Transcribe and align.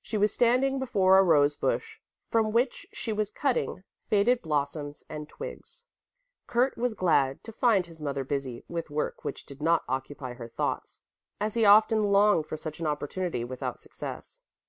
She 0.00 0.16
was 0.16 0.32
standing 0.32 0.78
before 0.78 1.18
a 1.18 1.22
rose 1.24 1.56
bush 1.56 1.98
from 2.22 2.52
which 2.52 2.86
she 2.92 3.12
was 3.12 3.32
cutting 3.32 3.82
faded 4.06 4.40
blossoms 4.40 5.02
and 5.08 5.28
twigs. 5.28 5.86
Kurt 6.46 6.76
was 6.78 6.94
glad 6.94 7.42
to 7.42 7.50
find 7.50 7.86
his 7.86 8.00
mother 8.00 8.22
busy 8.22 8.64
with 8.68 8.88
work 8.88 9.24
which 9.24 9.44
did 9.44 9.60
not 9.60 9.82
occupy 9.88 10.34
her 10.34 10.46
thoughts, 10.46 11.02
as 11.40 11.54
he 11.54 11.64
often 11.64 12.12
longed 12.12 12.46
for 12.46 12.56
such 12.56 12.78
an 12.78 12.86
opportunity 12.86 13.42
without 13.42 13.80
success. 13.80 14.42